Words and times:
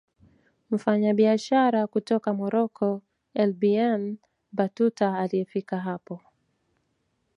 Mfanyabiashara 0.71 1.81
kutoka 1.87 2.33
Morocco 2.33 3.01
Ibn 3.35 4.17
Batuta 4.51 5.17
aliyefika 5.19 5.79
hapo 5.79 6.21